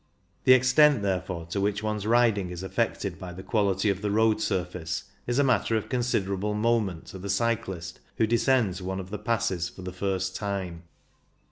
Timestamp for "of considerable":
5.77-6.55